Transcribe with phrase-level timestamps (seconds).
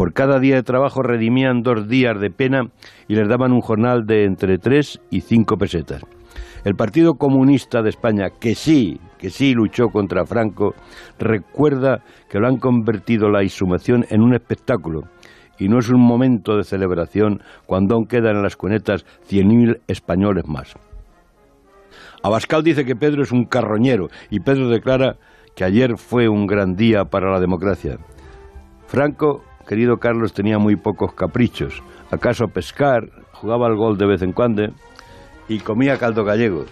[0.00, 2.62] Por cada día de trabajo redimían dos días de pena
[3.06, 6.02] y les daban un jornal de entre tres y cinco pesetas.
[6.64, 10.72] El Partido Comunista de España, que sí, que sí luchó contra Franco,
[11.18, 15.02] recuerda que lo han convertido la insumación en un espectáculo
[15.58, 20.48] y no es un momento de celebración cuando aún quedan en las cunetas 100.000 españoles
[20.48, 20.76] más.
[22.22, 25.16] Abascal dice que Pedro es un carroñero y Pedro declara
[25.54, 27.98] que ayer fue un gran día para la democracia.
[28.86, 31.82] Franco, querido Carlos, tenía muy pocos caprichos.
[32.10, 34.64] Acaso pescar, jugaba al gol de vez en cuando
[35.48, 36.64] y comía caldo gallego.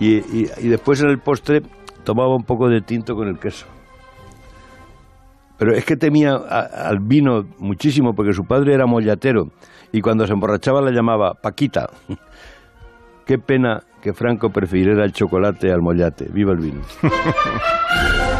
[0.00, 1.62] Y, y- y después en el postre
[2.04, 3.66] tomaba un poco de tinto con el queso.
[5.58, 9.50] Pero es que temía al vino muchísimo porque su padre era mollatero
[9.92, 11.88] y cuando se emborrachaba le llamaba Paquita.
[13.26, 16.26] Qué pena que Franco prefiriera el chocolate al mollate.
[16.30, 16.80] Viva el vino.